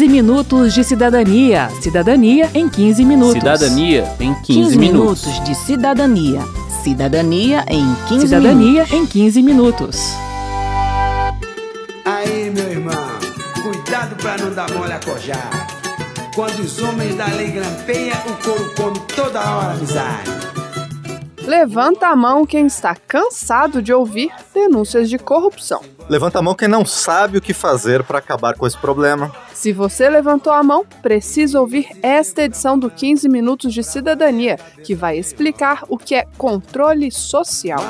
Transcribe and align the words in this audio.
15 0.00 0.08
minutos 0.08 0.72
de 0.72 0.82
cidadania. 0.82 1.68
Cidadania 1.82 2.50
em 2.54 2.66
15 2.70 3.04
minutos. 3.04 3.34
Cidadania 3.34 4.16
em 4.18 4.32
15, 4.32 4.44
15 4.46 4.78
minutos. 4.78 5.26
minutos 5.26 5.44
de 5.44 5.54
cidadania. 5.54 6.40
Cidadania 6.82 7.64
em 7.68 7.94
15 8.08 8.26
Cidadania 8.26 8.72
minutos. 8.84 8.92
em 8.94 9.06
15 9.06 9.42
minutos. 9.42 10.00
Aí, 12.06 12.50
meu 12.50 12.70
irmão, 12.70 12.94
cuidado 13.62 14.16
pra 14.16 14.38
não 14.38 14.54
dar 14.54 14.70
mole 14.72 14.90
a 14.90 15.00
cojar. 15.00 15.66
Quando 16.34 16.60
os 16.60 16.80
homens 16.80 17.16
da 17.16 17.26
lei 17.26 17.50
grampeiam, 17.50 18.16
o 18.26 18.42
couro 18.42 18.72
come 18.74 18.98
toda 19.14 19.38
hora 19.38 19.72
amizade. 19.72 20.39
Levanta 21.46 22.08
a 22.08 22.16
mão 22.16 22.44
quem 22.44 22.66
está 22.66 22.94
cansado 22.94 23.80
de 23.80 23.92
ouvir 23.92 24.30
denúncias 24.52 25.08
de 25.08 25.18
corrupção. 25.18 25.82
Levanta 26.08 26.38
a 26.38 26.42
mão 26.42 26.54
quem 26.54 26.68
não 26.68 26.84
sabe 26.84 27.38
o 27.38 27.40
que 27.40 27.54
fazer 27.54 28.02
para 28.02 28.18
acabar 28.18 28.56
com 28.56 28.66
esse 28.66 28.76
problema. 28.76 29.32
Se 29.54 29.72
você 29.72 30.08
levantou 30.08 30.52
a 30.52 30.62
mão, 30.62 30.84
precisa 31.02 31.60
ouvir 31.60 31.88
esta 32.02 32.42
edição 32.42 32.78
do 32.78 32.90
15 32.90 33.28
Minutos 33.28 33.72
de 33.72 33.82
Cidadania, 33.82 34.58
que 34.84 34.94
vai 34.94 35.18
explicar 35.18 35.84
o 35.88 35.96
que 35.96 36.14
é 36.14 36.26
controle 36.36 37.10
social. 37.10 37.80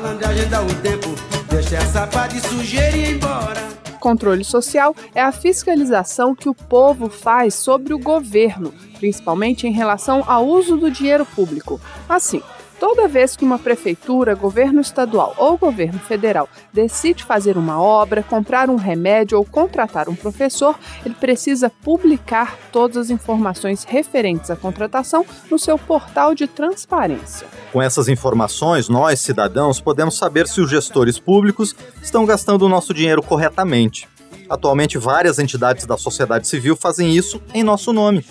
Controle 3.98 4.44
social 4.44 4.96
é 5.14 5.20
a 5.20 5.32
fiscalização 5.32 6.34
que 6.34 6.48
o 6.48 6.54
povo 6.54 7.10
faz 7.10 7.54
sobre 7.54 7.92
o 7.92 7.98
governo, 7.98 8.72
principalmente 8.98 9.66
em 9.66 9.72
relação 9.72 10.24
ao 10.26 10.46
uso 10.46 10.76
do 10.76 10.90
dinheiro 10.90 11.26
público. 11.26 11.80
Assim, 12.08 12.42
toda 12.80 13.06
vez 13.06 13.36
que 13.36 13.44
uma 13.44 13.58
prefeitura, 13.58 14.34
governo 14.34 14.80
estadual 14.80 15.34
ou 15.36 15.58
governo 15.58 16.00
federal 16.00 16.48
decide 16.72 17.22
fazer 17.22 17.58
uma 17.58 17.80
obra, 17.80 18.22
comprar 18.22 18.70
um 18.70 18.76
remédio 18.76 19.36
ou 19.36 19.44
contratar 19.44 20.08
um 20.08 20.14
professor, 20.16 20.74
ele 21.04 21.14
precisa 21.14 21.68
publicar 21.68 22.58
todas 22.72 22.96
as 22.96 23.10
informações 23.10 23.84
referentes 23.84 24.50
à 24.50 24.56
contratação 24.56 25.26
no 25.50 25.58
seu 25.58 25.78
portal 25.78 26.34
de 26.34 26.46
transparência. 26.46 27.46
Com 27.70 27.82
essas 27.82 28.08
informações, 28.08 28.88
nós, 28.88 29.20
cidadãos, 29.20 29.78
podemos 29.78 30.16
saber 30.16 30.48
se 30.48 30.60
os 30.60 30.70
gestores 30.70 31.18
públicos 31.18 31.76
estão 32.02 32.24
gastando 32.24 32.62
o 32.62 32.68
nosso 32.68 32.94
dinheiro 32.94 33.22
corretamente. 33.22 34.08
Atualmente, 34.48 34.96
várias 34.96 35.38
entidades 35.38 35.84
da 35.84 35.98
sociedade 35.98 36.48
civil 36.48 36.74
fazem 36.74 37.14
isso 37.14 37.40
em 37.52 37.62
nosso 37.62 37.92
nome. 37.92 38.24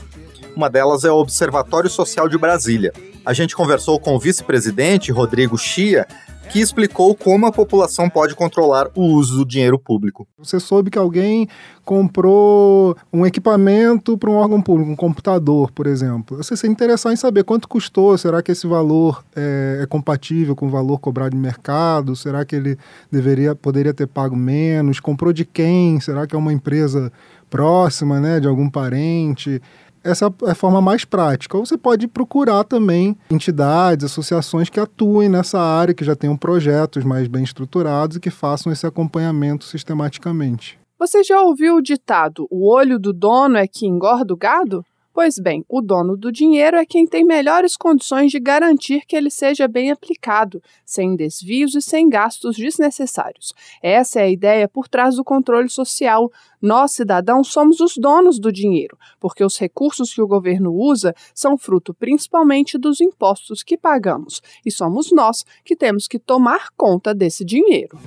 Uma 0.55 0.69
delas 0.69 1.03
é 1.05 1.11
o 1.11 1.15
Observatório 1.17 1.89
Social 1.89 2.27
de 2.27 2.37
Brasília. 2.37 2.91
A 3.25 3.33
gente 3.33 3.55
conversou 3.55 3.99
com 3.99 4.15
o 4.15 4.19
vice-presidente, 4.19 5.11
Rodrigo 5.11 5.57
Chia, 5.57 6.07
que 6.49 6.59
explicou 6.59 7.13
como 7.13 7.45
a 7.45 7.51
população 7.51 8.09
pode 8.09 8.33
controlar 8.33 8.87
o 8.95 9.03
uso 9.03 9.37
do 9.37 9.45
dinheiro 9.45 9.77
público. 9.77 10.27
Você 10.37 10.59
soube 10.59 10.89
que 10.89 10.97
alguém 10.97 11.47
comprou 11.85 12.95
um 13.13 13.25
equipamento 13.25 14.17
para 14.17 14.31
um 14.31 14.35
órgão 14.35 14.61
público, 14.61 14.89
um 14.91 14.95
computador, 14.95 15.71
por 15.71 15.85
exemplo. 15.85 16.37
Você 16.37 16.57
se 16.57 16.67
interessar 16.67 17.13
em 17.13 17.15
saber 17.15 17.43
quanto 17.43 17.67
custou, 17.67 18.17
será 18.17 18.41
que 18.41 18.51
esse 18.51 18.65
valor 18.65 19.23
é, 19.35 19.81
é 19.83 19.85
compatível 19.85 20.55
com 20.55 20.67
o 20.67 20.71
valor 20.71 20.97
cobrado 20.99 21.35
em 21.35 21.39
mercado? 21.39 22.15
Será 22.15 22.43
que 22.43 22.55
ele 22.55 22.77
deveria, 23.11 23.53
poderia 23.53 23.93
ter 23.93 24.07
pago 24.07 24.35
menos? 24.35 24.99
Comprou 24.99 25.31
de 25.31 25.45
quem? 25.45 25.99
Será 25.99 26.25
que 26.25 26.35
é 26.35 26.39
uma 26.39 26.53
empresa 26.53 27.11
próxima, 27.49 28.19
né, 28.19 28.39
de 28.39 28.47
algum 28.47 28.69
parente? 28.69 29.61
Essa 30.03 30.33
é 30.47 30.51
a 30.51 30.55
forma 30.55 30.81
mais 30.81 31.05
prática. 31.05 31.57
Ou 31.57 31.65
você 31.65 31.77
pode 31.77 32.07
procurar 32.07 32.63
também 32.63 33.17
entidades, 33.29 34.05
associações 34.05 34.69
que 34.69 34.79
atuem 34.79 35.29
nessa 35.29 35.59
área, 35.59 35.93
que 35.93 36.05
já 36.05 36.15
tenham 36.15 36.37
projetos 36.37 37.03
mais 37.03 37.27
bem 37.27 37.43
estruturados 37.43 38.17
e 38.17 38.19
que 38.19 38.29
façam 38.29 38.71
esse 38.71 38.85
acompanhamento 38.85 39.65
sistematicamente. 39.65 40.79
Você 40.99 41.23
já 41.23 41.41
ouviu 41.41 41.75
o 41.75 41.81
ditado: 41.81 42.45
o 42.51 42.69
olho 42.69 42.99
do 42.99 43.13
dono 43.13 43.57
é 43.57 43.65
que 43.65 43.87
engorda 43.87 44.33
o 44.33 44.37
gado? 44.37 44.83
Pois 45.21 45.37
bem, 45.37 45.65
o 45.67 45.81
dono 45.81 46.15
do 46.15 46.31
dinheiro 46.31 46.77
é 46.77 46.85
quem 46.85 47.05
tem 47.05 47.25
melhores 47.25 47.75
condições 47.75 48.31
de 48.31 48.39
garantir 48.39 49.05
que 49.05 49.17
ele 49.17 49.29
seja 49.29 49.67
bem 49.67 49.91
aplicado, 49.91 50.63
sem 50.85 51.13
desvios 51.13 51.75
e 51.75 51.81
sem 51.81 52.07
gastos 52.07 52.55
desnecessários. 52.55 53.53
Essa 53.83 54.21
é 54.21 54.23
a 54.23 54.29
ideia 54.29 54.65
por 54.65 54.87
trás 54.87 55.17
do 55.17 55.23
controle 55.25 55.67
social. 55.67 56.31
Nós, 56.61 56.93
cidadãos, 56.93 57.49
somos 57.49 57.81
os 57.81 57.97
donos 57.97 58.39
do 58.39 58.49
dinheiro, 58.49 58.97
porque 59.19 59.43
os 59.43 59.59
recursos 59.59 60.13
que 60.13 60.21
o 60.21 60.27
governo 60.27 60.73
usa 60.73 61.13
são 61.35 61.57
fruto 61.57 61.93
principalmente 61.93 62.77
dos 62.77 63.01
impostos 63.01 63.61
que 63.61 63.77
pagamos, 63.77 64.41
e 64.65 64.71
somos 64.71 65.11
nós 65.11 65.43
que 65.65 65.75
temos 65.75 66.07
que 66.07 66.17
tomar 66.17 66.69
conta 66.77 67.13
desse 67.13 67.43
dinheiro. 67.43 67.99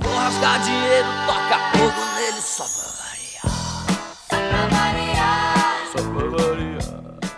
Vou 0.00 0.12
rasgar 0.12 0.62
dinheiro, 0.62 1.08
toca 1.26 1.58
fogo 1.76 2.14
nele, 2.14 2.40
só 2.40 2.99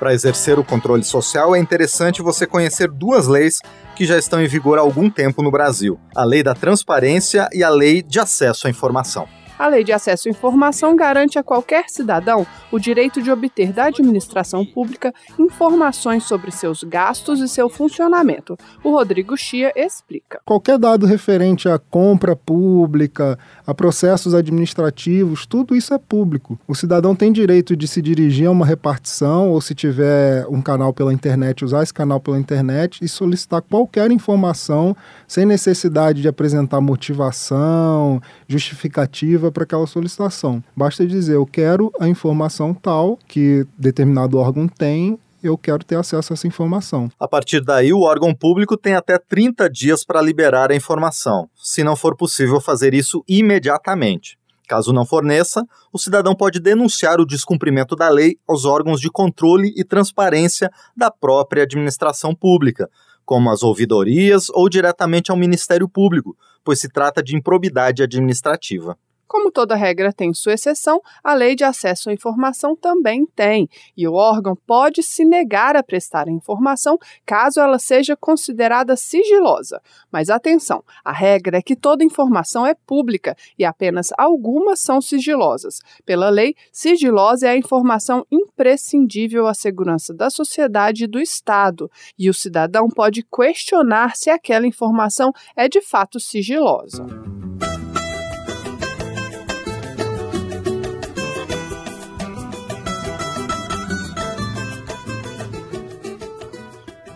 Para 0.03 0.15
exercer 0.15 0.59
o 0.59 0.65
controle 0.65 1.05
social, 1.05 1.55
é 1.55 1.61
interessante 1.61 2.23
você 2.23 2.45
conhecer 2.45 2.89
duas 2.91 3.29
leis 3.29 3.61
que 3.95 4.05
já 4.05 4.19
estão 4.19 4.43
em 4.43 4.49
vigor 4.49 4.77
há 4.77 4.81
algum 4.81 5.09
tempo 5.09 5.45
no 5.45 5.51
Brasil: 5.53 5.97
a 6.13 6.25
Lei 6.25 6.43
da 6.43 6.57
Transparência 6.57 7.49
e 7.53 7.63
a 7.63 7.71
Lei 7.71 8.03
de 8.03 8.19
Acesso 8.19 8.67
à 8.67 8.71
Informação. 8.71 9.29
A 9.63 9.69
Lei 9.69 9.85
de 9.85 9.93
Acesso 9.93 10.27
à 10.27 10.31
Informação 10.33 10.97
garante 10.97 11.39
a 11.39 11.43
qualquer 11.45 11.85
cidadão 11.89 12.45
o 12.73 12.81
direito 12.81 13.23
de 13.23 13.31
obter 13.31 13.73
da 13.73 13.85
administração 13.85 14.67
pública 14.67 15.15
informações 15.39 16.25
sobre 16.25 16.51
seus 16.51 16.83
gastos 16.83 17.39
e 17.39 17.47
seu 17.47 17.69
funcionamento. 17.69 18.59
O 18.83 18.91
Rodrigo 18.91 19.37
Chia 19.37 19.73
explica. 19.77 20.41
Qualquer 20.45 20.79
dado 20.79 21.07
referente 21.07 21.69
à 21.69 21.79
compra 21.79 22.35
pública, 22.35 23.39
a 23.65 23.73
processos 23.73 24.35
administrativos, 24.35 25.47
tudo 25.47 25.77
isso 25.77 25.95
é 25.95 25.99
público. 25.99 26.59
O 26.67 26.75
cidadão 26.75 27.15
tem 27.15 27.31
direito 27.31 27.77
de 27.77 27.87
se 27.87 28.03
dirigir 28.03 28.49
a 28.49 28.51
uma 28.51 28.67
repartição 28.67 29.51
ou, 29.53 29.61
se 29.61 29.77
tiver 29.77 30.45
um 30.49 30.61
canal 30.61 30.93
pela 30.93 31.13
internet, 31.13 31.65
usar 31.65 31.85
esse 31.85 31.95
canal 31.95 32.19
pela 32.19 32.37
internet 32.37 32.99
e 33.01 33.09
solicitar 33.09 33.63
qualquer 33.63 34.11
informação 34.11 34.97
sem 35.29 35.47
necessidade 35.47 36.21
de 36.21 36.27
apresentar 36.27 36.81
motivação, 36.81 38.21
justificativa 38.49 39.52
para 39.53 39.65
aquela 39.65 39.87
solicitação. 39.87 40.63
Basta 40.75 41.07
dizer, 41.07 41.35
eu 41.37 41.47
quero 41.47 41.93
a 42.01 42.09
informação 42.09 42.75
tal 42.75 43.19
que 43.29 43.67
determinado 43.79 44.39
órgão 44.39 44.67
tem 44.67 45.19
eu 45.43 45.59
quero 45.59 45.85
ter 45.85 45.97
acesso 45.97 46.33
a 46.33 46.35
essa 46.35 46.47
informação. 46.47 47.11
A 47.19 47.27
partir 47.27 47.61
daí, 47.61 47.93
o 47.93 48.03
órgão 48.03 48.33
público 48.33 48.77
tem 48.77 48.95
até 48.95 49.19
30 49.19 49.69
dias 49.69 50.05
para 50.05 50.23
liberar 50.23 50.71
a 50.71 50.77
informação, 50.77 51.49
se 51.57 51.83
não 51.83 51.97
for 51.97 52.17
possível 52.17 52.61
fazer 52.61 52.95
isso 52.95 53.25
imediatamente. 53.29 54.39
Caso 54.69 54.93
não 54.93 55.05
forneça, 55.05 55.65
o 55.93 55.99
cidadão 55.99 56.35
pode 56.35 56.61
denunciar 56.61 57.21
o 57.21 57.27
descumprimento 57.27 57.97
da 57.97 58.09
lei 58.09 58.37
aos 58.49 58.65
órgãos 58.65 59.01
de 59.01 59.11
controle 59.11 59.73
e 59.77 59.85
transparência 59.85 60.71
da 60.97 61.11
própria 61.11 61.65
administração 61.65 62.35
pública, 62.35 62.89
como 63.25 63.51
as 63.51 63.63
ouvidorias 63.63 64.49
ou 64.51 64.69
diretamente 64.69 65.31
ao 65.31 65.37
Ministério 65.37 65.89
Público, 65.89 66.37
pois 66.65 66.81
se 66.81 66.89
trata 66.89 67.23
de 67.23 67.37
improbidade 67.37 68.03
administrativa. 68.03 68.97
Como 69.33 69.51
toda 69.51 69.75
regra 69.75 70.13
tem 70.13 70.35
sua 70.35 70.53
exceção, 70.53 71.01
a 71.25 71.33
Lei 71.33 71.57
de 71.57 71.65
Acesso 71.65 72.11
à 72.11 72.13
Informação 72.13 72.77
também 72.77 73.25
tem, 73.25 73.67
e 73.97 74.07
o 74.07 74.13
órgão 74.13 74.55
pode 74.67 75.03
se 75.03 75.25
negar 75.25 75.75
a 75.75 75.83
prestar 75.83 76.29
a 76.29 76.31
informação 76.31 76.99
caso 77.25 77.59
ela 77.59 77.79
seja 77.79 78.15
considerada 78.15 78.95
sigilosa. 78.95 79.81
Mas 80.13 80.29
atenção, 80.29 80.85
a 81.03 81.13
regra 81.13 81.57
é 81.57 81.63
que 81.63 81.75
toda 81.75 82.05
informação 82.05 82.67
é 82.67 82.75
pública 82.75 83.35
e 83.59 83.65
apenas 83.65 84.09
algumas 84.19 84.81
são 84.81 85.01
sigilosas. 85.01 85.79
Pela 86.05 86.29
lei, 86.29 86.55
sigilosa 86.71 87.47
é 87.47 87.53
a 87.53 87.57
informação 87.57 88.27
imprescindível 88.31 89.47
à 89.47 89.55
segurança 89.55 90.13
da 90.13 90.29
sociedade 90.29 91.05
e 91.05 91.09
do 91.09 91.19
Estado, 91.19 91.91
e 92.19 92.29
o 92.29 92.35
cidadão 92.35 92.87
pode 92.87 93.25
questionar 93.35 94.15
se 94.15 94.29
aquela 94.29 94.67
informação 94.67 95.33
é 95.57 95.71
de 95.71 95.81
fato 95.81 96.21
sigilosa. 96.21 97.42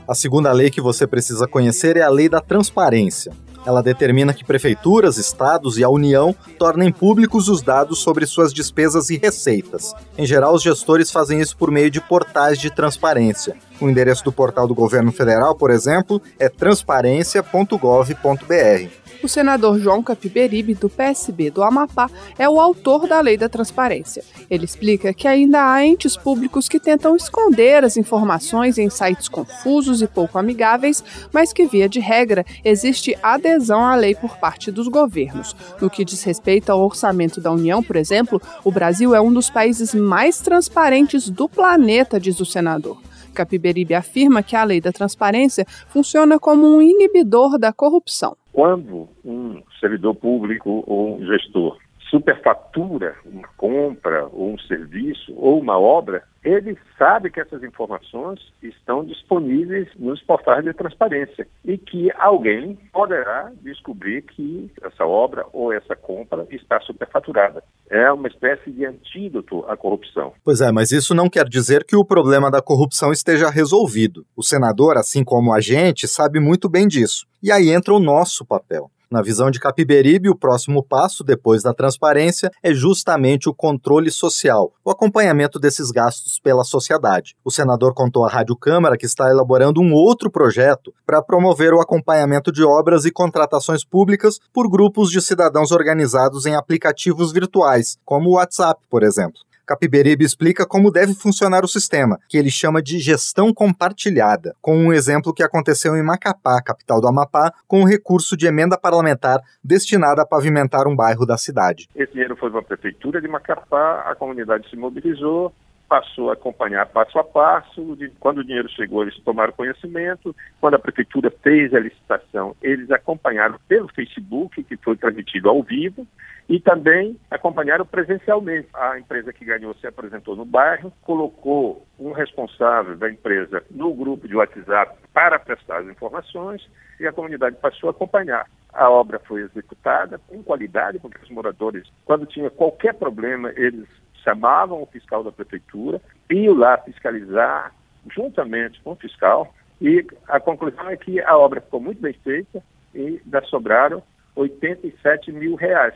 A 0.09 0.15
segunda 0.15 0.53
lei 0.53 0.71
que 0.71 0.81
você 0.81 1.05
precisa 1.05 1.49
conhecer 1.49 1.97
é 1.97 2.03
a 2.03 2.09
Lei 2.09 2.29
da 2.29 2.41
Transparência. 2.41 3.33
Ela 3.67 3.83
determina 3.83 4.33
que 4.33 4.45
prefeituras, 4.45 5.19
estados 5.19 5.77
e 5.77 5.83
a 5.83 5.89
União 5.89 6.33
tornem 6.57 6.93
públicos 6.93 7.49
os 7.49 7.61
dados 7.61 7.99
sobre 7.99 8.25
suas 8.25 8.53
despesas 8.53 9.11
e 9.11 9.19
receitas. 9.19 9.93
Em 10.17 10.25
geral, 10.25 10.55
os 10.55 10.63
gestores 10.63 11.11
fazem 11.11 11.41
isso 11.41 11.57
por 11.57 11.73
meio 11.73 11.91
de 11.91 12.01
portais 12.01 12.61
de 12.61 12.71
transparência. 12.71 13.57
O 13.81 13.89
endereço 13.89 14.23
do 14.23 14.31
portal 14.31 14.69
do 14.69 14.75
governo 14.75 15.11
federal, 15.11 15.57
por 15.57 15.73
exemplo, 15.73 16.23
é 16.39 16.49
transparência.gov.br. 16.49 19.06
O 19.27 19.29
senador 19.29 19.81
João 19.81 20.05
Capiberibe, 20.05 20.73
do 20.73 20.89
PSB 20.89 21.51
do 21.51 21.65
Amapá, 21.65 22.09
é 22.39 22.49
o 22.49 22.61
autor 22.61 23.09
da 23.09 23.21
Lei 23.21 23.37
da 23.37 23.49
Transparência. 23.49 24.23
Ele 24.49 24.65
explica 24.65 25.13
que 25.13 25.27
ainda 25.27 25.69
há 25.69 25.85
entes 25.85 26.17
públicos 26.17 26.69
que 26.69 26.79
tentam 26.79 27.17
esconder 27.17 27.83
as 27.83 27.97
informações 27.97 28.79
em 28.79 28.89
sites 28.89 29.29
confusos 29.29 30.01
e 30.01 30.07
pouco 30.07 30.39
amigáveis, 30.39 31.03
mas 31.33 31.53
que, 31.53 31.67
via 31.67 31.89
de 31.89 31.99
regra, 31.99 32.47
existe 32.65 33.19
adesão 33.21 33.85
à 33.85 33.97
lei 33.97 34.15
por 34.15 34.37
parte 34.37 34.71
dos 34.71 34.87
governos. 34.87 35.57
No 35.81 35.91
que 35.91 36.05
diz 36.05 36.23
respeito 36.23 36.71
ao 36.71 36.85
orçamento 36.85 37.41
da 37.41 37.51
União, 37.51 37.83
por 37.83 37.97
exemplo, 37.97 38.41
o 38.63 38.71
Brasil 38.71 39.13
é 39.13 39.21
um 39.21 39.33
dos 39.33 39.51
países 39.51 39.93
mais 39.93 40.39
transparentes 40.39 41.29
do 41.29 41.49
planeta, 41.49 42.21
diz 42.21 42.39
o 42.39 42.47
senador. 42.47 42.97
Capiberibe 43.37 43.95
afirma 43.95 44.43
que 44.43 44.57
a 44.57 44.65
lei 44.65 44.81
da 44.81 44.91
transparência 44.91 45.65
funciona 45.89 46.39
como 46.39 46.67
um 46.67 46.83
inibidor 46.83 47.59
da 47.59 47.73
corrupção. 47.73 48.37
Quando 48.53 49.09
um 49.25 49.63
servidor 49.79 50.15
público 50.15 50.83
ou 50.87 51.19
um 51.19 51.27
gestor 51.27 51.77
superfatura 52.11 53.17
uma 53.25 53.49
compra 53.57 54.27
ou 54.27 54.55
um 54.55 54.59
serviço 54.59 55.35
ou 55.37 55.61
uma 55.61 55.79
obra, 55.79 56.23
ele 56.45 56.79
sabe 56.97 57.31
que 57.31 57.41
essas 57.41 57.63
informações 57.65 58.41
estão 58.63 59.05
disponíveis 59.05 59.89
nos 59.99 60.23
portais 60.23 60.65
de 60.65 60.73
transparência 60.73 61.47
e 61.65 61.77
que 61.77 62.09
alguém 62.17 62.79
poderá 62.93 63.51
descobrir 63.63 64.23
que 64.23 64.71
essa 64.81 65.05
obra 65.05 65.45
ou 65.53 65.73
essa 65.73 65.97
compra 65.97 66.47
está 66.51 66.81
superfaturada. 66.81 67.65
É 67.91 68.13
uma 68.13 68.29
espécie 68.29 68.71
de 68.71 68.85
antídoto 68.85 69.65
à 69.67 69.77
corrupção. 69.77 70.33
Pois 70.45 70.61
é, 70.61 70.71
mas 70.71 70.93
isso 70.93 71.15
não 71.15 71.29
quer 71.29 71.49
dizer 71.49 71.85
que 71.85 71.97
o 71.97 72.05
problema 72.05 72.51
da 72.51 72.63
corrupção 72.63 73.11
esteja 73.11 73.51
resolvido. 73.51 74.25
O 74.37 74.43
senador, 74.43 74.97
assim 74.97 75.25
como 75.25 75.53
a 75.53 75.61
gente, 75.61 76.07
sabe 76.07 76.39
muito 76.39 76.69
bem 76.69 76.87
disso. 76.87 77.27
E 77.43 77.51
aí 77.51 77.71
entra 77.71 77.93
o 77.93 78.01
nosso 78.01 78.45
papel. 78.45 78.91
Na 79.09 79.23
visão 79.23 79.53
de 79.53 79.61
Capiberibe, 79.61 80.29
o 80.29 80.37
próximo 80.37 80.83
passo, 80.83 81.23
depois 81.23 81.63
da 81.63 81.73
transparência, 81.73 82.51
é 82.61 82.75
justamente 82.75 83.49
o 83.49 83.55
controle 83.55 84.11
social, 84.11 84.73
o 84.85 84.91
acompanhamento 84.91 85.61
desses 85.61 85.93
gastos 85.93 86.41
pela 86.41 86.65
sociedade. 86.65 87.37
O 87.45 87.51
senador 87.51 87.95
contou 87.95 88.25
à 88.25 88.29
Rádio 88.29 88.57
Câmara 88.57 88.97
que 88.97 89.07
está 89.07 89.31
elaborando 89.31 89.81
um 89.81 89.93
outro 89.93 90.29
projeto 90.29 90.93
para 91.07 91.23
promover 91.23 91.73
o 91.73 91.81
acompanhamento 91.81 92.51
de 92.51 92.65
obras 92.65 93.05
e 93.05 93.13
contratações 93.13 93.85
públicas 93.85 94.41
por 94.53 94.69
grupos 94.69 95.09
de 95.09 95.23
cidadãos 95.23 95.71
organizados 95.71 96.45
em 96.45 96.57
aplicativos 96.57 97.31
virtuais, 97.31 97.97
como 98.05 98.31
o 98.31 98.35
WhatsApp, 98.35 98.81
por 98.91 99.05
exemplo. 99.05 99.46
Capiberibe 99.67 100.25
explica 100.25 100.65
como 100.65 100.93
deve 100.93 101.13
funcionar 101.13 101.65
o 101.65 101.69
sistema, 101.69 102.19
que 102.29 102.39
ele 102.39 102.51
chama 102.51 102.81
de 102.81 103.01
gestão 103.01 103.53
compartilhada, 103.53 104.55
com 104.63 104.77
um 104.77 104.93
exemplo 104.93 105.35
que 105.35 105.43
aconteceu 105.43 105.97
em 105.97 106.03
Macapá, 106.05 106.63
capital 106.63 107.01
do 107.01 107.09
Amapá, 107.09 107.53
com 107.67 107.81
um 107.81 107.85
recurso 107.85 108.37
de 108.37 108.47
emenda 108.47 108.79
parlamentar 108.79 109.41
destinado 109.63 110.21
a 110.21 110.27
pavimentar 110.27 110.87
um 110.87 110.95
bairro 110.95 111.27
da 111.27 111.37
cidade. 111.37 111.89
Esse 111.97 112.13
dinheiro 112.13 112.37
foi 112.37 112.51
para 112.51 112.61
a 112.61 112.65
prefeitura 112.65 113.21
de 113.21 113.27
Macapá, 113.27 114.05
a 114.07 114.15
comunidade 114.15 114.71
se 114.71 114.77
mobilizou, 114.77 115.53
passou 115.89 116.31
a 116.31 116.35
acompanhar 116.35 116.87
passo 116.87 117.19
a 117.19 117.25
passo. 117.25 117.97
De, 117.97 118.09
quando 118.21 118.39
o 118.39 118.45
dinheiro 118.45 118.69
chegou, 118.71 119.03
eles 119.03 119.19
tomaram 119.21 119.53
conhecimento. 119.53 120.35
Quando 120.61 120.75
a 120.75 120.79
prefeitura 120.79 121.31
fez 121.43 121.73
a 121.75 121.81
licitação, 121.81 122.55
eles 122.63 122.91
acompanharam 122.91 123.59
pelo 123.69 123.89
Facebook, 123.89 124.63
que 124.65 124.77
foi 124.77 124.97
transmitido 124.97 125.49
ao 125.49 125.63
vivo 125.63 126.07
e 126.49 126.61
também 126.61 127.19
acompanharam 127.31 127.85
presencialmente. 127.85 128.69
A 128.75 128.99
empresa 128.99 129.33
que 129.33 129.45
ganhou 129.45 129.75
se 129.75 129.87
apresentou 129.87 130.37
no 130.37 130.45
bairro, 130.45 130.93
colocou 131.03 131.85
um 131.99 132.13
responsável 132.13 132.97
da 132.97 133.11
empresa 133.11 133.63
no 133.71 133.93
grupo 133.95 134.29
de 134.29 134.37
WhatsApp 134.37 134.97
para 135.13 135.39
prestar 135.39 135.79
as 135.79 135.89
informações 135.89 136.67
e 137.01 137.07
a 137.07 137.13
comunidade 137.13 137.57
passou 137.57 137.89
a 137.89 137.91
acompanhar. 137.91 138.47
A 138.73 138.91
obra 138.91 139.19
foi 139.19 139.43
executada 139.43 140.21
com 140.29 140.43
qualidade, 140.43 140.99
porque 140.99 141.23
os 141.23 141.31
moradores, 141.31 141.91
quando 142.05 142.27
tinha 142.27 142.51
qualquer 142.51 142.95
problema, 142.95 143.51
eles 143.57 143.89
chamavam 144.27 144.83
o 144.83 144.87
fiscal 144.87 145.23
da 145.23 145.31
prefeitura, 145.31 146.03
iam 146.29 146.57
lá 146.57 146.77
fiscalizar 146.79 147.73
juntamente 148.13 148.81
com 148.83 148.93
o 148.93 148.97
fiscal 148.97 149.55
e 149.81 150.05
a 150.29 150.41
conclusão 150.41 150.89
é 150.91 150.97
que 150.97 151.21
a 151.21 151.37
obra 151.37 151.61
ficou 151.61 151.81
muito 151.81 152.03
bem 152.03 152.15
feita 152.25 152.61
e 152.93 153.21
ainda 153.25 153.43
sobraram 153.43 154.03
87 154.35 155.31
mil 155.31 155.55
reais. 155.55 155.95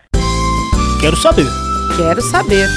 Quero 1.00 1.16
saber. 1.16 1.46
Quero 1.96 2.20
saber. 2.20 2.68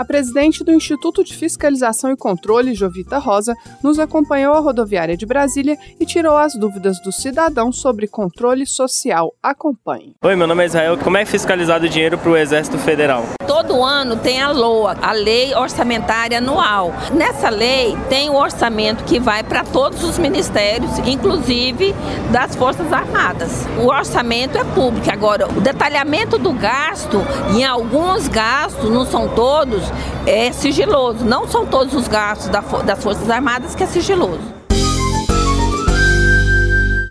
A 0.00 0.04
presidente 0.04 0.64
do 0.64 0.72
Instituto 0.72 1.22
de 1.22 1.36
Fiscalização 1.36 2.10
e 2.10 2.16
Controle, 2.16 2.74
Jovita 2.74 3.18
Rosa, 3.18 3.54
nos 3.84 3.98
acompanhou 3.98 4.54
à 4.54 4.58
rodoviária 4.58 5.14
de 5.14 5.26
Brasília 5.26 5.76
e 6.00 6.06
tirou 6.06 6.38
as 6.38 6.54
dúvidas 6.54 6.98
do 7.02 7.12
cidadão 7.12 7.70
sobre 7.70 8.08
controle 8.08 8.64
social. 8.64 9.34
Acompanhe. 9.42 10.14
Oi, 10.24 10.34
meu 10.34 10.46
nome 10.46 10.62
é 10.62 10.66
Israel. 10.68 10.96
Como 10.96 11.18
é 11.18 11.26
fiscalizado 11.26 11.84
o 11.84 11.88
dinheiro 11.90 12.16
para 12.16 12.30
o 12.30 12.34
Exército 12.34 12.78
Federal? 12.78 13.26
Todo 13.46 13.84
ano 13.84 14.16
tem 14.16 14.40
a 14.40 14.50
LOA, 14.50 14.96
a 15.02 15.12
Lei 15.12 15.54
Orçamentária 15.54 16.38
Anual. 16.38 16.94
Nessa 17.12 17.50
lei 17.50 17.94
tem 18.08 18.30
o 18.30 18.36
orçamento 18.36 19.04
que 19.04 19.20
vai 19.20 19.42
para 19.42 19.64
todos 19.64 20.02
os 20.02 20.16
ministérios, 20.16 20.98
inclusive 21.00 21.94
das 22.32 22.56
Forças 22.56 22.90
Armadas. 22.90 23.66
O 23.76 23.88
orçamento 23.88 24.56
é 24.56 24.64
público. 24.64 25.10
Agora, 25.10 25.46
o 25.46 25.60
detalhamento 25.60 26.38
do 26.38 26.54
gasto, 26.54 27.18
em 27.54 27.66
alguns 27.66 28.28
gastos, 28.28 28.88
não 28.88 29.04
são 29.04 29.28
todos, 29.28 29.89
é 30.26 30.52
sigiloso. 30.52 31.24
Não 31.24 31.46
são 31.46 31.66
todos 31.66 31.94
os 31.94 32.08
gastos 32.08 32.48
das 32.48 33.02
Forças 33.02 33.28
Armadas 33.30 33.74
que 33.74 33.82
é 33.82 33.86
sigiloso. 33.86 34.60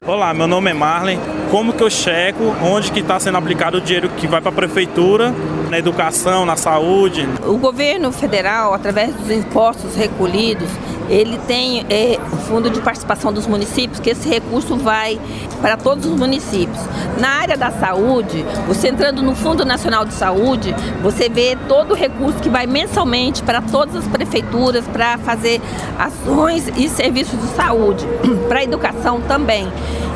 Olá, 0.06 0.34
meu 0.34 0.48
nome 0.48 0.72
é 0.72 0.74
Marley. 0.74 1.20
Como 1.52 1.72
que 1.72 1.84
eu 1.84 1.90
checo 1.90 2.44
onde 2.64 2.92
que 2.92 3.00
está 3.00 3.20
sendo 3.20 3.38
aplicado 3.38 3.78
o 3.78 3.82
dinheiro 3.82 4.10
que 4.10 4.28
vai 4.28 4.42
para 4.42 4.50
a 4.50 4.54
prefeitura, 4.54 5.32
na 5.70 5.78
educação, 5.78 6.48
na 6.48 6.56
saúde? 6.56 7.30
O 7.46 7.58
governo 7.58 8.12
federal, 8.12 8.74
através 8.74 9.14
dos 9.14 9.30
impostos 9.30 9.96
recolhidos, 9.96 10.68
ele 11.10 11.40
tem 11.48 11.86
é, 11.90 12.20
fundo 12.48 12.70
de 12.70 12.80
participação 12.82 13.34
dos 13.34 13.48
municípios, 13.48 14.00
que 14.00 14.12
esse 14.12 14.30
recurso 14.30 14.78
vai 14.78 15.20
para 15.62 15.76
todos 15.76 16.06
os 16.06 16.18
municípios. 16.18 16.80
Na 17.20 17.30
área 17.30 17.58
da 17.58 17.72
saúde, 17.72 18.46
você 18.68 18.90
entrando 18.90 19.22
no 19.22 19.36
Fundo 19.36 19.66
Nacional 19.66 20.06
de 20.06 20.14
Saúde, 20.14 20.74
você 21.02 21.28
vê 21.28 21.58
todo 21.68 21.92
o 21.92 21.96
recurso 21.96 22.40
que 22.40 22.50
vai 22.50 22.68
mensalmente 22.68 23.42
para 23.44 23.62
todas 23.62 23.96
as 23.96 24.08
prefeituras 24.08 24.86
para 24.88 25.18
fazer 25.18 25.60
ações 25.98 26.68
e 26.78 26.88
serviços 26.88 27.40
de 27.40 27.48
saúde, 27.56 28.06
para 28.48 28.60
a 28.60 28.64
educação 28.64 29.20
também. 29.22 29.68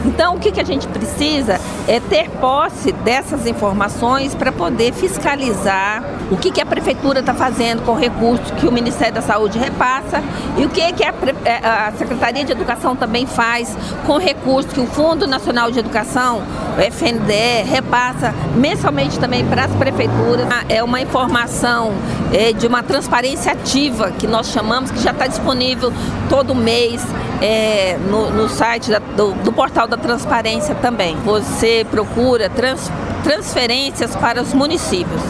Então, 0.06 0.36
o 0.36 0.40
que, 0.40 0.52
que 0.52 0.60
a 0.60 0.66
gente 0.66 0.88
precisa 0.88 1.60
é 1.88 2.00
ter 2.00 2.30
posse 2.30 2.92
dessas 2.92 3.48
informações 3.48 4.36
para 4.36 4.52
poder 4.52 4.94
fiscalizar 4.94 6.04
o 6.32 6.38
que, 6.38 6.52
que 6.52 6.62
a 6.62 6.66
prefeitura 6.66 7.20
está 7.20 7.34
fazendo 7.34 7.84
com 7.84 7.94
recursos 7.94 8.52
que 8.52 8.68
o 8.68 8.72
Ministério 8.72 9.14
da 9.14 9.22
Saúde 9.22 9.58
repassa 9.58 10.22
e 10.58 10.66
o 10.66 10.70
que, 10.70 10.92
que 10.94 11.04
a, 11.04 11.14
é, 11.46 11.58
a 11.66 11.94
Secretaria 11.98 12.44
de 12.44 12.52
Educação 12.52 12.96
também 12.96 13.26
faz 13.26 13.76
com 14.06 14.18
recursos 14.18 14.72
que 14.74 14.80
o 14.80 14.88
Fundo 14.88 15.28
Nacional 15.28 15.72
de 15.72 15.80
Educação, 15.80 16.42
o 16.78 16.82
FNDE, 16.82 17.64
repassa 17.66 18.34
mensalmente 18.56 19.20
também 19.20 19.46
para 19.46 19.66
as 19.66 19.72
prefeituras. 19.72 20.48
É 20.68 20.84
uma 20.84 21.02
informação 21.02 21.94
é, 22.34 22.52
de 22.52 22.68
uma 22.68 22.84
transparência 22.84 23.52
ativa 23.52 24.12
que 24.12 24.28
nós 24.28 24.48
chamamos, 24.48 24.92
que 24.92 25.02
já 25.02 25.12
está 25.12 25.28
disponível 25.28 25.94
todo 26.30 26.56
mês 26.56 27.06
é, 27.44 27.98
no, 27.98 28.32
no, 28.32 28.48
site 28.48 28.90
da, 28.90 29.00
do, 29.00 29.34
do, 29.34 29.52
portal 29.52 29.86
da 29.86 29.98
transparência 29.98 30.74
também. 30.76 31.18
Você 31.26 31.86
procura 31.92 32.50
trans, 32.50 32.90
transferências 33.22 34.16
para 34.16 34.42
os 34.42 34.54
municípios. 34.54 35.22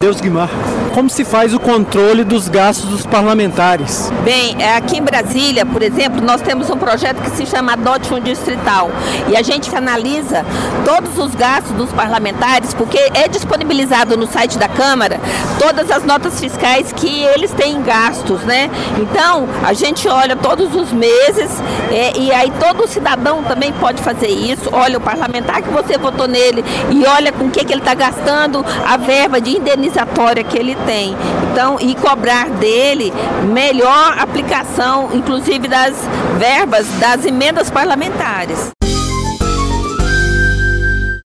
Deus 0.00 0.18
Guimar. 0.22 0.48
Como 0.94 1.10
se 1.10 1.24
faz 1.24 1.52
o 1.52 1.58
controle 1.58 2.22
dos 2.22 2.46
gastos 2.46 2.88
dos 2.88 3.04
parlamentares? 3.04 4.12
Bem, 4.22 4.54
é, 4.62 4.76
aqui 4.76 4.96
em 4.96 5.02
Brasília, 5.02 5.66
por 5.66 5.82
exemplo, 5.82 6.20
nós 6.20 6.40
temos 6.40 6.70
um 6.70 6.76
projeto 6.76 7.20
que 7.20 7.30
se 7.30 7.44
chama 7.46 7.72
Adote 7.72 8.08
Fundo 8.08 8.22
Distrital 8.22 8.92
e 9.28 9.36
a 9.36 9.42
gente 9.42 9.74
analisa 9.74 10.46
todos 10.84 11.18
os 11.18 11.34
gastos 11.34 11.72
dos 11.72 11.92
parlamentares, 11.92 12.72
porque 12.72 13.10
é 13.12 13.26
disponibilizado 13.26 14.16
no 14.16 14.28
site 14.28 14.56
da 14.56 14.68
Câmara 14.68 15.18
todas 15.58 15.90
as 15.90 16.04
notas 16.04 16.38
fiscais 16.38 16.92
que 16.92 17.24
eles 17.24 17.50
têm 17.50 17.82
gastos, 17.82 18.42
né? 18.42 18.70
Então, 18.96 19.48
a 19.64 19.72
gente 19.72 20.06
olha 20.06 20.36
todos 20.36 20.76
os 20.76 20.92
meses 20.92 21.50
é, 21.90 22.16
e 22.16 22.30
aí 22.30 22.52
todo 22.60 22.86
cidadão 22.86 23.42
também 23.42 23.72
pode 23.72 24.00
fazer 24.00 24.28
isso. 24.28 24.68
Olha 24.72 24.98
o 24.98 25.00
parlamentar 25.00 25.60
que 25.60 25.70
você 25.70 25.98
votou 25.98 26.28
nele 26.28 26.64
e 26.92 27.04
olha 27.04 27.32
com 27.32 27.46
o 27.46 27.50
que, 27.50 27.64
que 27.64 27.72
ele 27.72 27.80
está 27.80 27.94
gastando 27.94 28.64
a 28.86 28.96
verba 28.96 29.40
de 29.40 29.56
indenizatória 29.56 30.44
que 30.44 30.56
ele 30.56 30.76
tem. 30.86 31.16
Então, 31.52 31.78
e 31.80 31.94
cobrar 31.94 32.48
dele 32.50 33.12
melhor 33.52 34.18
aplicação, 34.18 35.10
inclusive 35.12 35.68
das 35.68 35.94
verbas 36.38 36.86
das 36.98 37.24
emendas 37.24 37.70
parlamentares. 37.70 38.70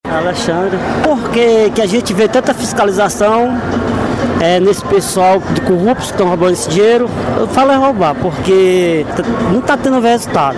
Alexandre, 0.10 0.78
por 1.04 1.30
que, 1.30 1.70
que 1.70 1.82
a 1.82 1.86
gente 1.86 2.14
vê 2.14 2.28
tanta 2.28 2.54
fiscalização 2.54 3.50
é, 4.42 4.60
nesse 4.60 4.84
pessoal 4.86 5.40
de 5.40 5.62
corruptos 5.62 6.08
que 6.08 6.14
estão 6.14 6.28
roubando 6.28 6.54
esse 6.54 6.70
dinheiro? 6.70 7.08
Eu 7.38 7.48
falo 7.48 7.72
é 7.72 7.76
roubar, 7.76 8.16
porque 8.16 9.06
não 9.52 9.60
está 9.60 9.78
tendo 9.78 10.00
resultado. 10.00 10.58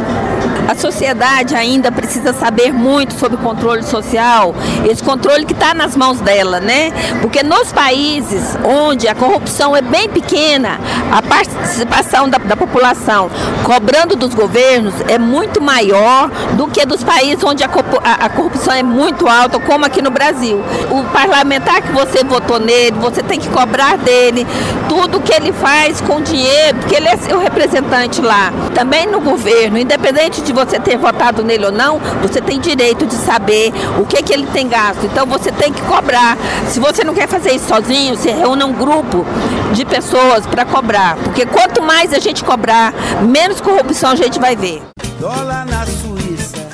A 0.68 0.76
sociedade 0.76 1.56
ainda 1.56 1.92
precisa 1.92 2.34
saber 2.34 2.74
muito 2.74 3.14
sobre 3.14 3.38
controle 3.38 3.84
social, 3.84 4.54
esse 4.90 5.04
controle 5.04 5.46
que 5.46 5.54
está 5.54 5.74
nas 5.74 5.96
mãos 5.96 6.20
dela, 6.20 6.60
né? 6.60 6.92
Porque 7.22 7.44
nos 7.44 7.72
países 7.72 8.58
onde 8.64 9.08
a 9.08 9.16
corrupção 9.16 9.76
é 9.76 9.82
bem 9.82 10.10
pequena, 10.10 10.80
a 11.12 11.22
participação 11.22 12.30
da, 12.30 12.38
da 12.38 12.56
população 12.56 13.30
cobrando 13.64 14.16
dos 14.16 14.34
governos 14.34 14.94
é 15.08 15.18
muito 15.18 15.62
maior 15.62 16.30
do 16.54 16.68
que 16.68 16.86
dos 16.86 17.04
países 17.04 17.44
onde 17.44 17.64
a, 17.64 17.70
a, 18.04 18.26
a 18.26 18.30
corrupção 18.30 18.74
é 18.74 18.84
muito 18.84 19.28
alta, 19.28 19.60
como 19.60 19.86
aqui 19.86 20.02
no 20.02 20.12
Brasil. 20.12 20.62
O 20.90 21.04
parlamentar 21.12 21.82
que 21.82 21.92
você 21.92 22.24
votou 22.24 22.60
nele, 22.60 22.98
você 23.00 23.22
tem 23.22 23.40
que 23.40 23.50
cobrar 23.50 23.98
dele 23.98 24.46
tudo 24.88 25.22
que 25.22 25.34
ele 25.34 25.52
faz 25.54 26.02
com 26.02 26.22
dinheiro, 26.22 26.80
porque 26.80 26.96
ele 26.96 27.08
é 27.08 27.18
seu 27.18 27.40
representante 27.40 28.22
lá. 28.22 28.52
Também 28.74 29.08
no 29.08 29.22
governo, 29.22 29.78
independente 29.78 30.42
de 30.42 30.51
você 30.52 30.80
ter 30.80 30.98
votado 30.98 31.44
nele 31.44 31.66
ou 31.66 31.72
não, 31.72 32.00
você 32.22 32.42
tem 32.42 32.60
direito 32.60 33.06
de 33.06 33.16
saber 33.16 33.72
o 34.00 34.06
que, 34.06 34.22
que 34.24 34.34
ele 34.34 34.48
tem 34.48 34.68
gasto. 34.68 35.06
Então 35.06 35.26
você 35.26 35.52
tem 35.52 35.72
que 35.72 35.82
cobrar. 35.82 36.38
Se 36.68 36.80
você 36.80 37.04
não 37.04 37.14
quer 37.14 37.28
fazer 37.28 37.52
isso 37.54 37.68
sozinho, 37.68 38.16
se 38.18 38.30
reúna 38.30 38.66
um 38.66 38.74
grupo 38.74 39.26
de 39.74 39.86
pessoas 39.86 40.46
para 40.46 40.66
cobrar. 40.66 41.16
Porque 41.18 41.46
quanto 41.46 41.82
mais 41.82 42.14
a 42.14 42.20
gente 42.20 42.44
cobrar, 42.44 42.94
menos 43.22 43.62
corrupção 43.62 44.12
a 44.12 44.16
gente 44.16 44.40
vai 44.40 44.56
ver. 44.56 44.82
Dólar 45.20 45.66
na 45.66 45.86
Suíça, 45.86 46.68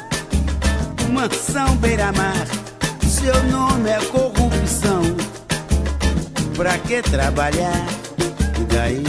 mansão 1.11 1.75
beira-mar, 1.75 2.47
seu 3.01 3.43
nome 3.43 3.89
é 3.89 3.99
corrupção. 4.05 5.01
Pra 6.55 6.77
que 6.79 7.01
trabalhar? 7.01 7.85
E 8.59 8.63
daí? 8.73 9.03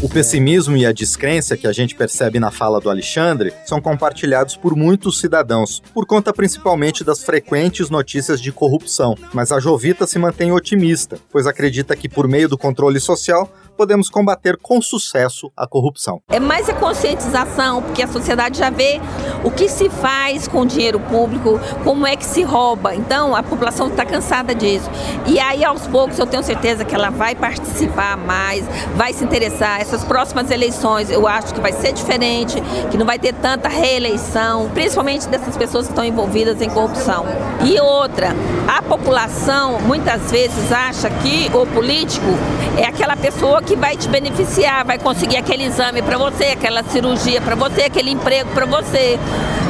O 0.00 0.08
pessimismo 0.08 0.76
e 0.76 0.86
a 0.86 0.92
descrença 0.92 1.56
que 1.56 1.66
a 1.66 1.72
gente 1.72 1.96
percebe 1.96 2.38
na 2.38 2.52
fala 2.52 2.80
do 2.80 2.88
Alexandre 2.88 3.52
são 3.66 3.80
compartilhados 3.80 4.56
por 4.56 4.76
muitos 4.76 5.18
cidadãos, 5.18 5.82
por 5.92 6.06
conta 6.06 6.32
principalmente 6.32 7.02
das 7.02 7.24
frequentes 7.24 7.90
notícias 7.90 8.40
de 8.40 8.52
corrupção. 8.52 9.16
Mas 9.34 9.50
a 9.50 9.58
Jovita 9.58 10.06
se 10.06 10.16
mantém 10.16 10.52
otimista, 10.52 11.18
pois 11.32 11.48
acredita 11.48 11.96
que 11.96 12.08
por 12.08 12.28
meio 12.28 12.48
do 12.48 12.56
controle 12.56 13.00
social 13.00 13.52
podemos 13.78 14.10
combater 14.10 14.58
com 14.60 14.82
sucesso 14.82 15.52
a 15.56 15.64
corrupção. 15.64 16.20
É 16.28 16.40
mais 16.40 16.68
a 16.68 16.74
conscientização, 16.74 17.80
porque 17.80 18.02
a 18.02 18.08
sociedade 18.08 18.58
já 18.58 18.70
vê 18.70 19.00
o 19.44 19.52
que 19.52 19.68
se 19.68 19.88
faz 19.88 20.48
com 20.48 20.62
o 20.62 20.66
dinheiro 20.66 20.98
público, 20.98 21.60
como 21.84 22.04
é 22.04 22.16
que 22.16 22.24
se 22.24 22.42
rouba. 22.42 22.92
Então 22.96 23.36
a 23.36 23.42
população 23.42 23.86
está 23.86 24.04
cansada 24.04 24.52
disso. 24.52 24.90
E 25.26 25.38
aí 25.38 25.64
aos 25.64 25.86
poucos 25.86 26.18
eu 26.18 26.26
tenho 26.26 26.42
certeza 26.42 26.84
que 26.84 26.92
ela 26.92 27.10
vai 27.10 27.36
participar 27.36 28.16
mais, 28.16 28.64
vai 28.96 29.12
se 29.12 29.22
interessar. 29.22 29.80
Essas 29.80 30.02
próximas 30.02 30.50
eleições 30.50 31.08
eu 31.08 31.28
acho 31.28 31.54
que 31.54 31.60
vai 31.60 31.72
ser 31.72 31.92
diferente, 31.92 32.60
que 32.90 32.96
não 32.96 33.06
vai 33.06 33.18
ter 33.18 33.32
tanta 33.32 33.68
reeleição, 33.68 34.68
principalmente 34.70 35.28
dessas 35.28 35.56
pessoas 35.56 35.86
que 35.86 35.92
estão 35.92 36.04
envolvidas 36.04 36.60
em 36.60 36.68
corrupção. 36.68 37.24
E 37.64 37.78
outra, 37.80 38.34
a 38.66 38.82
população 38.82 39.80
muitas 39.82 40.32
vezes 40.32 40.72
acha 40.72 41.08
que 41.08 41.48
o 41.54 41.64
político 41.66 42.26
é 42.76 42.84
aquela 42.84 43.16
pessoa 43.16 43.62
que 43.62 43.67
vai 43.76 43.96
te 43.96 44.08
beneficiar, 44.08 44.84
vai 44.84 44.98
conseguir 44.98 45.36
aquele 45.36 45.64
exame 45.64 46.02
para 46.02 46.16
você, 46.18 46.44
aquela 46.46 46.82
cirurgia 46.82 47.40
para 47.40 47.54
você, 47.54 47.82
aquele 47.82 48.10
emprego 48.10 48.50
para 48.50 48.66
você. 48.66 49.18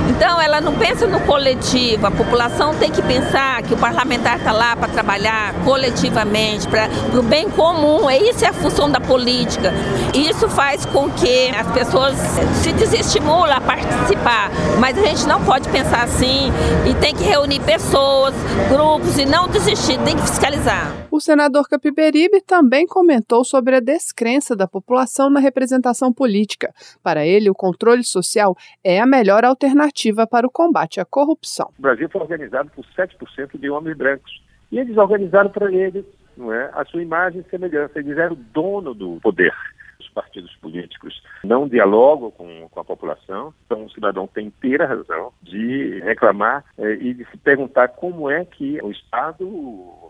Então 0.09 0.41
ela 0.41 0.59
não 0.59 0.75
pensa 0.75 1.07
no 1.07 1.21
coletivo, 1.21 2.07
a 2.07 2.11
população 2.11 2.75
tem 2.75 2.91
que 2.91 3.03
pensar 3.03 3.63
que 3.63 3.75
o 3.75 3.77
parlamentar 3.77 4.39
está 4.39 4.53
lá 4.53 4.75
para 4.75 4.89
trabalhar 4.89 5.53
coletivamente, 5.65 6.67
para 6.67 6.89
o 7.15 7.23
bem 7.23 7.51
comum, 7.51 8.09
é 8.09 8.17
isso 8.17 8.43
é 8.43 8.49
a 8.49 8.53
função 8.53 8.91
da 8.91 8.99
política. 8.99 9.71
Isso 10.15 10.49
faz 10.49 10.87
com 10.87 11.11
que 11.11 11.51
as 11.51 11.71
pessoas 11.73 12.17
se 12.63 12.73
desestimulam 12.73 13.55
a 13.55 13.61
participar, 13.61 14.51
mas 14.81 14.97
a 14.97 15.03
gente 15.03 15.27
não 15.27 15.45
pode 15.45 15.69
pensar 15.69 16.05
assim 16.05 16.51
e 16.89 16.95
tem 16.95 17.15
que 17.15 17.25
reunir 17.25 17.61
pessoas, 17.61 18.35
grupos 18.71 19.19
e 19.19 19.27
não 19.27 19.47
desistir, 19.47 19.99
tem 19.99 20.17
que 20.17 20.23
fiscalizar. 20.23 20.91
O 21.11 21.21
senador 21.21 21.69
Capiberibe 21.69 22.41
também 22.41 22.87
comentou 22.87 23.45
sobre 23.45 23.77
a 23.77 23.81
descrença 23.81 24.57
da 24.57 24.67
população 24.67 25.29
na 25.29 25.41
representação 25.41 26.13
política. 26.13 26.73
Para 27.03 27.27
ele, 27.27 27.51
o 27.51 27.55
controle 27.55 28.05
social 28.05 28.57
é 28.83 29.01
a 29.01 29.07
melhor 29.07 29.45
alternativa 29.45 29.98
para 30.27 30.47
o 30.47 30.51
combate 30.51 31.01
à 31.01 31.05
corrupção. 31.05 31.71
O 31.79 31.83
Brasil 31.83 32.09
foi 32.09 32.21
organizado 32.21 32.71
por 32.71 32.85
7% 32.85 33.59
de 33.59 33.71
homens 33.71 33.97
brancos. 33.97 34.43
E 34.71 34.79
eles 34.79 34.97
organizaram 34.97 35.51
para 35.51 35.73
eles 35.73 36.05
não 36.37 36.53
é, 36.53 36.71
a 36.73 36.85
sua 36.85 37.03
imagem 37.03 37.41
e 37.41 37.51
semelhança. 37.51 37.99
Eles 37.99 38.17
eram 38.17 38.37
dono 38.53 38.95
do 38.95 39.19
poder. 39.21 39.53
Os 39.99 40.09
partidos 40.11 40.55
políticos 40.57 41.21
não 41.43 41.67
dialogam 41.67 42.31
com, 42.31 42.69
com 42.71 42.81
a 42.81 42.85
população, 42.85 43.53
então 43.67 43.85
o 43.85 43.91
cidadão 43.91 44.29
tem 44.29 44.47
inteira 44.47 44.87
razão 44.87 45.33
de 45.43 45.99
reclamar 46.05 46.65
eh, 46.79 46.99
e 47.01 47.15
de 47.15 47.25
se 47.31 47.37
perguntar 47.37 47.89
como 47.89 48.31
é 48.31 48.45
que 48.45 48.81
o 48.81 48.93
Estado 48.93 49.45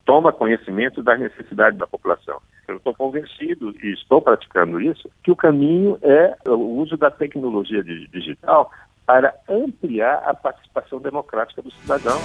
toma 0.05 0.31
conhecimento 0.31 1.03
das 1.03 1.19
necessidades 1.19 1.79
da 1.79 1.87
população. 1.87 2.39
Eu 2.67 2.77
estou 2.77 2.95
convencido 2.95 3.75
e 3.83 3.95
estou 3.95 4.21
praticando 4.21 4.79
isso, 4.79 5.11
que 5.23 5.31
o 5.31 5.37
caminho 5.37 5.99
é 6.03 6.37
o 6.47 6.81
uso 6.81 6.99
da 6.99 7.11
tecnologia 7.11 7.83
digital 7.83 8.71
para 9.09 9.35
ampliar 9.49 10.23
a 10.27 10.35
participação 10.35 11.01
democrática 11.01 11.63
do 11.63 11.71
cidadão. 11.71 12.21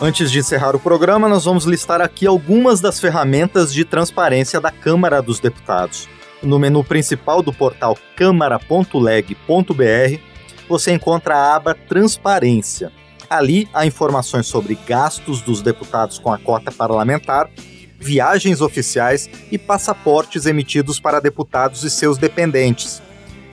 Antes 0.00 0.32
de 0.32 0.38
encerrar 0.38 0.74
o 0.74 0.80
programa, 0.80 1.28
nós 1.28 1.44
vamos 1.44 1.66
listar 1.66 2.00
aqui 2.00 2.26
algumas 2.26 2.80
das 2.80 2.98
ferramentas 2.98 3.70
de 3.70 3.84
transparência 3.84 4.58
da 4.58 4.70
Câmara 4.70 5.20
dos 5.20 5.38
Deputados. 5.38 6.08
No 6.42 6.58
menu 6.58 6.82
principal 6.82 7.42
do 7.42 7.52
portal 7.52 7.98
câmara.leg.br, 8.16 10.20
você 10.66 10.92
encontra 10.92 11.36
a 11.36 11.54
aba 11.54 11.74
Transparência. 11.74 12.90
Ali 13.28 13.68
há 13.74 13.84
informações 13.84 14.46
sobre 14.46 14.78
gastos 14.86 15.40
dos 15.40 15.60
deputados 15.60 16.18
com 16.18 16.32
a 16.32 16.38
cota 16.38 16.70
parlamentar, 16.70 17.50
viagens 17.98 18.60
oficiais 18.60 19.28
e 19.50 19.58
passaportes 19.58 20.46
emitidos 20.46 21.00
para 21.00 21.20
deputados 21.20 21.82
e 21.82 21.90
seus 21.90 22.18
dependentes, 22.18 23.02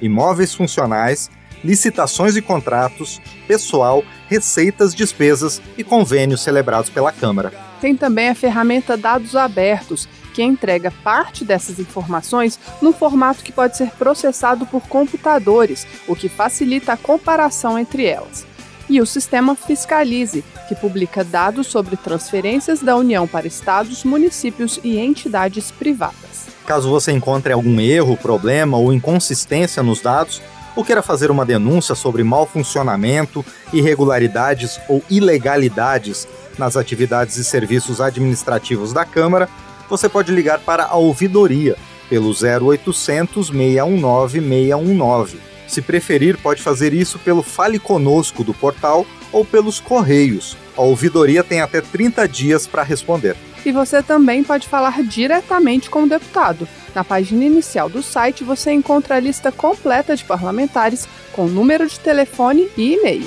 imóveis 0.01 0.53
funcionais, 0.53 1.31
licitações 1.63 2.35
e 2.35 2.41
contratos, 2.41 3.21
pessoal, 3.47 4.03
receitas, 4.27 4.93
despesas 4.93 5.61
e 5.77 5.83
convênios 5.83 6.41
celebrados 6.41 6.89
pela 6.89 7.11
Câmara. 7.11 7.53
Tem 7.79 7.95
também 7.95 8.29
a 8.29 8.35
ferramenta 8.35 8.95
Dados 8.95 9.35
Abertos, 9.35 10.07
que 10.33 10.43
entrega 10.43 10.91
parte 11.03 11.45
dessas 11.45 11.79
informações 11.79 12.59
num 12.81 12.91
formato 12.91 13.43
que 13.43 13.51
pode 13.51 13.77
ser 13.77 13.91
processado 13.91 14.65
por 14.65 14.81
computadores, 14.87 15.87
o 16.07 16.15
que 16.15 16.27
facilita 16.27 16.93
a 16.93 16.97
comparação 16.97 17.77
entre 17.77 18.05
elas. 18.05 18.52
E 18.89 18.99
o 18.99 19.05
sistema 19.05 19.55
Fiscalize, 19.55 20.43
que 20.67 20.75
publica 20.75 21.23
dados 21.23 21.67
sobre 21.67 21.95
transferências 21.95 22.81
da 22.81 22.95
União 22.95 23.27
para 23.27 23.47
estados, 23.47 24.03
municípios 24.03 24.79
e 24.83 24.97
entidades 24.97 25.71
privadas. 25.71 26.47
Caso 26.65 26.89
você 26.89 27.11
encontre 27.11 27.53
algum 27.53 27.79
erro, 27.79 28.17
problema 28.17 28.77
ou 28.77 28.93
inconsistência 28.93 29.81
nos 29.83 30.01
dados, 30.01 30.41
ou 30.75 30.83
queira 30.83 31.01
fazer 31.01 31.29
uma 31.29 31.45
denúncia 31.45 31.95
sobre 31.95 32.23
mau 32.23 32.45
funcionamento, 32.45 33.45
irregularidades 33.71 34.79
ou 34.89 35.03
ilegalidades 35.09 36.27
nas 36.57 36.75
atividades 36.75 37.37
e 37.37 37.43
serviços 37.43 38.01
administrativos 38.01 38.91
da 38.91 39.05
Câmara, 39.05 39.49
você 39.89 40.09
pode 40.09 40.31
ligar 40.31 40.59
para 40.59 40.85
a 40.85 40.95
ouvidoria 40.95 41.75
pelo 42.09 42.29
0800 42.29 43.47
619 43.47 44.39
619. 44.39 45.52
Se 45.73 45.81
preferir, 45.81 46.37
pode 46.37 46.61
fazer 46.61 46.93
isso 46.93 47.17
pelo 47.17 47.41
Fale 47.41 47.79
Conosco 47.79 48.43
do 48.43 48.53
portal 48.53 49.07
ou 49.31 49.43
pelos 49.43 49.79
Correios. 49.79 50.55
A 50.77 50.83
ouvidoria 50.83 51.43
tem 51.43 51.61
até 51.61 51.81
30 51.81 52.27
dias 52.27 52.67
para 52.67 52.83
responder. 52.83 53.35
E 53.65 53.71
você 53.71 54.03
também 54.03 54.43
pode 54.43 54.67
falar 54.67 55.01
diretamente 55.01 55.89
com 55.89 56.03
o 56.03 56.07
deputado. 56.07 56.67
Na 56.93 57.03
página 57.03 57.43
inicial 57.43 57.89
do 57.89 58.03
site 58.03 58.43
você 58.43 58.71
encontra 58.71 59.15
a 59.15 59.19
lista 59.19 59.51
completa 59.51 60.15
de 60.15 60.23
parlamentares 60.23 61.07
com 61.31 61.47
número 61.47 61.87
de 61.87 61.99
telefone 61.99 62.69
e 62.77 62.93
e-mail. 62.93 63.25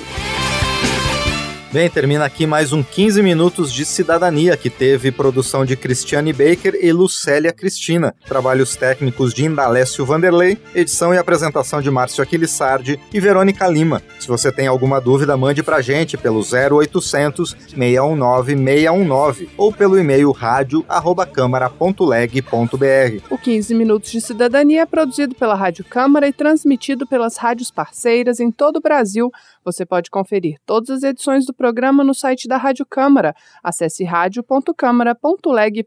Bem, 1.69 1.89
termina 1.89 2.23
aqui 2.23 2.47
mais 2.47 2.71
um 2.71 2.81
15 2.81 3.21
minutos 3.21 3.73
de 3.73 3.83
cidadania 3.83 4.55
que 4.55 4.69
teve 4.69 5.11
produção 5.11 5.65
de 5.65 5.75
Cristiane 5.75 6.31
Baker 6.31 6.79
e 6.81 6.93
Lucélia 6.93 7.51
Cristina, 7.51 8.15
trabalhos 8.25 8.77
técnicos 8.77 9.33
de 9.33 9.43
Indalécio 9.43 10.05
Vanderlei, 10.05 10.57
edição 10.73 11.13
e 11.13 11.17
apresentação 11.17 11.81
de 11.81 11.91
Márcio 11.91 12.23
Aquilissardi 12.23 12.97
e 13.13 13.19
Verônica 13.19 13.67
Lima. 13.67 14.01
Se 14.17 14.29
você 14.29 14.49
tem 14.49 14.65
alguma 14.65 15.01
dúvida, 15.01 15.35
mande 15.35 15.61
pra 15.61 15.81
gente 15.81 16.17
pelo 16.17 16.39
0800 16.39 17.49
619 17.49 18.55
619 18.55 19.49
ou 19.57 19.73
pelo 19.73 19.99
e-mail 19.99 20.31
rádio@câmara.leg.br. 20.31 23.23
O 23.29 23.37
15 23.37 23.75
minutos 23.75 24.09
de 24.09 24.21
cidadania 24.21 24.83
é 24.83 24.85
produzido 24.85 25.35
pela 25.35 25.53
Rádio 25.53 25.83
Câmara 25.83 26.29
e 26.29 26.33
transmitido 26.33 27.05
pelas 27.05 27.35
rádios 27.35 27.69
parceiras 27.69 28.39
em 28.39 28.51
todo 28.51 28.77
o 28.77 28.81
Brasil. 28.81 29.29
Você 29.65 29.85
pode 29.85 30.09
conferir 30.09 30.55
todas 30.65 30.89
as 30.89 31.03
edições 31.03 31.45
do 31.45 31.57
programa 31.57 31.66
programa 31.67 32.01
no 32.01 32.13
site 32.13 32.47
da 32.47 32.55
Rádio 32.55 32.85
Câmara. 32.85 33.35
Acesse 33.61 34.05
radio.câmara.leg.br. 34.05 35.83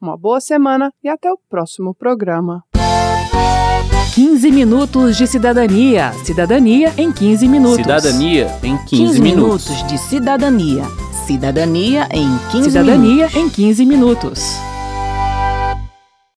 Uma 0.00 0.16
boa 0.16 0.40
semana 0.40 0.92
e 1.04 1.08
até 1.08 1.30
o 1.30 1.38
próximo 1.48 1.94
programa. 1.94 2.64
15 4.12 4.50
minutos 4.50 5.16
de 5.16 5.28
cidadania. 5.28 6.12
Cidadania 6.24 6.92
em 6.98 7.12
15 7.12 7.46
minutos. 7.46 7.76
Cidadania 7.76 8.46
em 8.64 8.76
15, 8.76 8.88
15 8.88 9.22
minutos. 9.22 9.68
minutos 9.68 9.86
de 9.86 9.98
cidadania. 9.98 10.82
Cidadania 11.26 12.08
em 12.10 12.28
15 12.50 12.70
Cidadania 12.70 13.28
minutos. 13.28 13.36
em 13.36 13.48
15 13.48 13.86
minutos. 13.86 14.75